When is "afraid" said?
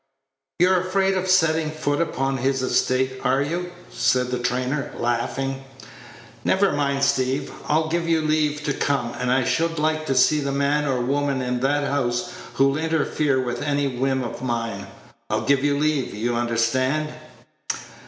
0.79-1.13